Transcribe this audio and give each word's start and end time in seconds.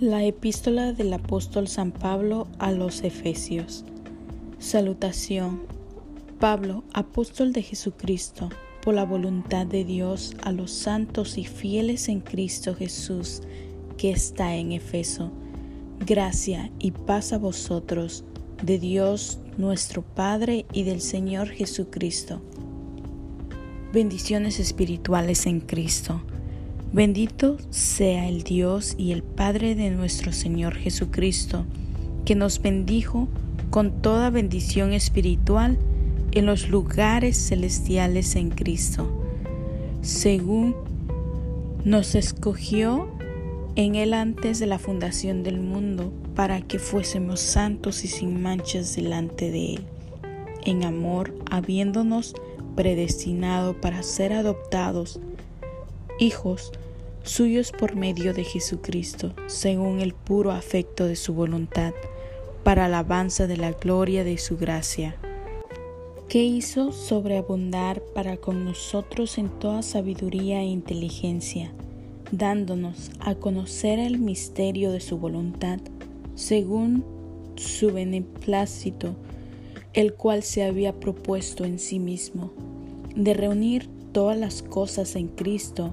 La 0.00 0.22
epístola 0.22 0.92
del 0.92 1.10
apóstol 1.14 1.68
San 1.68 1.90
Pablo 1.90 2.48
a 2.58 2.70
los 2.70 3.02
Efesios. 3.02 3.82
Salutación. 4.58 5.62
Pablo, 6.38 6.84
apóstol 6.92 7.54
de 7.54 7.62
Jesucristo, 7.62 8.50
por 8.82 8.92
la 8.92 9.06
voluntad 9.06 9.66
de 9.66 9.86
Dios 9.86 10.36
a 10.42 10.52
los 10.52 10.70
santos 10.70 11.38
y 11.38 11.46
fieles 11.46 12.10
en 12.10 12.20
Cristo 12.20 12.74
Jesús, 12.74 13.40
que 13.96 14.10
está 14.10 14.54
en 14.56 14.72
Efeso. 14.72 15.30
Gracia 16.04 16.70
y 16.78 16.90
paz 16.90 17.32
a 17.32 17.38
vosotros, 17.38 18.22
de 18.62 18.78
Dios 18.78 19.38
nuestro 19.56 20.02
Padre 20.02 20.66
y 20.74 20.82
del 20.82 21.00
Señor 21.00 21.48
Jesucristo. 21.48 22.42
Bendiciones 23.94 24.60
espirituales 24.60 25.46
en 25.46 25.60
Cristo. 25.60 26.20
Bendito 26.96 27.58
sea 27.68 28.26
el 28.26 28.42
Dios 28.42 28.94
y 28.96 29.12
el 29.12 29.22
Padre 29.22 29.74
de 29.74 29.90
nuestro 29.90 30.32
Señor 30.32 30.76
Jesucristo, 30.76 31.66
que 32.24 32.34
nos 32.34 32.62
bendijo 32.62 33.28
con 33.68 34.00
toda 34.00 34.30
bendición 34.30 34.94
espiritual 34.94 35.76
en 36.32 36.46
los 36.46 36.70
lugares 36.70 37.36
celestiales 37.36 38.34
en 38.34 38.48
Cristo, 38.48 39.10
según 40.00 40.74
nos 41.84 42.14
escogió 42.14 43.10
en 43.74 43.94
Él 43.94 44.14
antes 44.14 44.58
de 44.58 44.64
la 44.64 44.78
fundación 44.78 45.42
del 45.42 45.60
mundo, 45.60 46.14
para 46.34 46.62
que 46.62 46.78
fuésemos 46.78 47.40
santos 47.40 48.04
y 48.04 48.08
sin 48.08 48.40
manchas 48.40 48.96
delante 48.96 49.50
de 49.50 49.74
Él, 49.74 49.84
en 50.64 50.82
amor, 50.82 51.34
habiéndonos 51.50 52.34
predestinado 52.74 53.78
para 53.82 54.02
ser 54.02 54.32
adoptados 54.32 55.20
hijos 56.18 56.72
suyos 57.26 57.72
por 57.72 57.96
medio 57.96 58.32
de 58.32 58.44
Jesucristo, 58.44 59.34
según 59.46 60.00
el 60.00 60.14
puro 60.14 60.52
afecto 60.52 61.06
de 61.06 61.16
su 61.16 61.34
voluntad, 61.34 61.92
para 62.62 62.84
alabanza 62.84 63.48
de 63.48 63.56
la 63.56 63.72
gloria 63.72 64.22
de 64.22 64.38
su 64.38 64.56
gracia, 64.56 65.16
que 66.28 66.44
hizo 66.44 66.92
sobreabundar 66.92 68.00
para 68.14 68.36
con 68.36 68.64
nosotros 68.64 69.38
en 69.38 69.48
toda 69.48 69.82
sabiduría 69.82 70.60
e 70.60 70.66
inteligencia, 70.66 71.72
dándonos 72.30 73.10
a 73.18 73.34
conocer 73.34 73.98
el 73.98 74.18
misterio 74.18 74.92
de 74.92 75.00
su 75.00 75.18
voluntad, 75.18 75.80
según 76.36 77.04
su 77.56 77.92
beneplácito, 77.92 79.16
el 79.94 80.14
cual 80.14 80.44
se 80.44 80.64
había 80.64 81.00
propuesto 81.00 81.64
en 81.64 81.80
sí 81.80 81.98
mismo, 81.98 82.52
de 83.16 83.34
reunir 83.34 83.88
todas 84.12 84.38
las 84.38 84.62
cosas 84.62 85.16
en 85.16 85.28
Cristo 85.28 85.92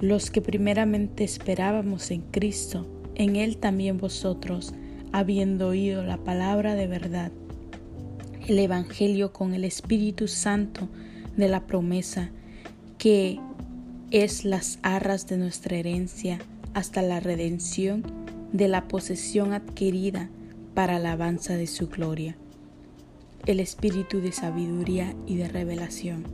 los 0.00 0.30
que 0.30 0.40
primeramente 0.40 1.24
esperábamos 1.24 2.10
en 2.10 2.22
Cristo, 2.22 2.86
en 3.14 3.36
Él 3.36 3.58
también 3.58 3.98
vosotros, 3.98 4.72
habiendo 5.12 5.68
oído 5.68 6.02
la 6.02 6.16
palabra 6.16 6.74
de 6.74 6.86
verdad, 6.86 7.32
el 8.48 8.58
Evangelio 8.58 9.32
con 9.32 9.52
el 9.52 9.64
Espíritu 9.64 10.26
Santo 10.26 10.88
de 11.36 11.48
la 11.48 11.66
promesa, 11.66 12.30
que 12.96 13.38
es 14.10 14.44
las 14.44 14.78
arras 14.82 15.26
de 15.26 15.36
nuestra 15.36 15.76
herencia 15.76 16.38
hasta 16.72 17.02
la 17.02 17.20
redención 17.20 18.02
de 18.52 18.68
la 18.68 18.88
posesión 18.88 19.52
adquirida 19.52 20.30
para 20.74 20.96
alabanza 20.96 21.56
de 21.56 21.66
su 21.66 21.88
gloria, 21.88 22.36
el 23.44 23.60
Espíritu 23.60 24.20
de 24.20 24.32
sabiduría 24.32 25.14
y 25.26 25.36
de 25.36 25.48
revelación. 25.48 26.24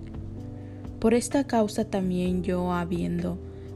Por 1.01 1.15
esta 1.15 1.45
causa 1.45 1.85
también 1.85 2.43
yo, 2.43 2.73
habiendo 2.73 3.39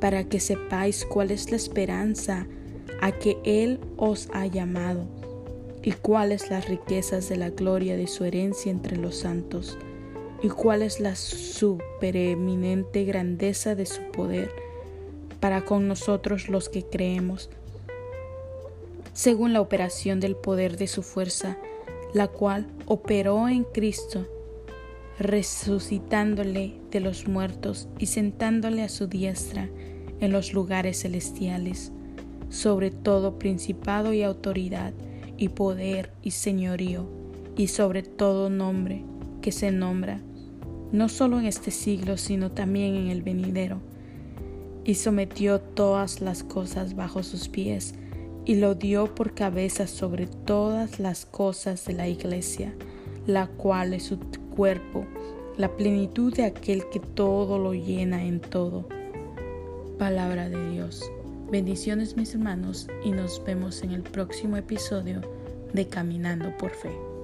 para 0.00 0.24
que 0.24 0.40
sepáis 0.40 1.04
cuál 1.04 1.30
es 1.30 1.50
la 1.50 1.56
esperanza 1.56 2.46
a 3.00 3.12
que 3.12 3.38
Él 3.44 3.80
os 3.96 4.28
ha 4.32 4.46
llamado 4.46 5.06
y 5.82 5.92
cuáles 5.92 6.50
las 6.50 6.68
riquezas 6.68 7.28
de 7.28 7.36
la 7.36 7.50
gloria 7.50 7.96
de 7.96 8.06
su 8.06 8.24
herencia 8.24 8.70
entre 8.70 8.96
los 8.96 9.16
santos 9.16 9.78
y 10.42 10.48
cuál 10.48 10.82
es 10.82 11.00
la 11.00 11.16
supereminente 11.16 13.04
grandeza 13.04 13.74
de 13.74 13.86
su 13.86 14.02
poder 14.12 14.50
para 15.40 15.64
con 15.64 15.88
nosotros 15.88 16.48
los 16.48 16.68
que 16.68 16.84
creemos, 16.84 17.48
según 19.12 19.52
la 19.52 19.60
operación 19.60 20.20
del 20.20 20.36
poder 20.36 20.76
de 20.76 20.88
su 20.88 21.02
fuerza, 21.02 21.58
la 22.12 22.28
cual 22.28 22.66
operó 22.86 23.48
en 23.48 23.64
Cristo 23.64 24.26
resucitándole 25.18 26.74
de 26.90 27.00
los 27.00 27.26
muertos 27.26 27.88
y 27.98 28.06
sentándole 28.06 28.82
a 28.82 28.88
su 28.88 29.08
diestra 29.08 29.68
en 30.20 30.32
los 30.32 30.52
lugares 30.52 31.02
celestiales, 31.02 31.92
sobre 32.50 32.90
todo 32.90 33.38
principado 33.38 34.12
y 34.12 34.22
autoridad, 34.22 34.92
y 35.36 35.50
poder 35.50 36.12
y 36.22 36.32
señorío, 36.32 37.08
y 37.56 37.68
sobre 37.68 38.02
todo 38.02 38.50
nombre 38.50 39.04
que 39.40 39.52
se 39.52 39.70
nombra, 39.70 40.20
no 40.92 41.08
solo 41.08 41.38
en 41.38 41.46
este 41.46 41.70
siglo, 41.70 42.16
sino 42.16 42.50
también 42.50 42.94
en 42.94 43.08
el 43.08 43.22
venidero, 43.22 43.80
y 44.84 44.94
sometió 44.94 45.60
todas 45.60 46.20
las 46.20 46.42
cosas 46.42 46.94
bajo 46.94 47.22
sus 47.22 47.48
pies, 47.48 47.94
y 48.44 48.56
lo 48.56 48.74
dio 48.74 49.14
por 49.14 49.34
cabeza 49.34 49.86
sobre 49.86 50.26
todas 50.26 50.98
las 50.98 51.26
cosas 51.26 51.84
de 51.84 51.92
la 51.92 52.08
iglesia, 52.08 52.74
la 53.26 53.46
cual 53.46 53.92
es 53.92 54.04
su 54.04 54.18
cuerpo, 54.58 55.06
la 55.56 55.68
plenitud 55.76 56.34
de 56.34 56.44
aquel 56.44 56.82
que 56.90 56.98
todo 56.98 57.60
lo 57.60 57.74
llena 57.74 58.24
en 58.24 58.40
todo. 58.40 58.88
Palabra 60.00 60.48
de 60.48 60.70
Dios. 60.72 61.08
Bendiciones 61.48 62.16
mis 62.16 62.34
hermanos 62.34 62.88
y 63.04 63.12
nos 63.12 63.40
vemos 63.44 63.84
en 63.84 63.92
el 63.92 64.02
próximo 64.02 64.56
episodio 64.56 65.20
de 65.72 65.86
Caminando 65.86 66.56
por 66.56 66.72
Fe. 66.72 67.17